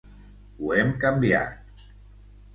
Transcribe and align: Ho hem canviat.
Ho 0.61 0.71
hem 0.77 0.89
canviat. 1.03 1.85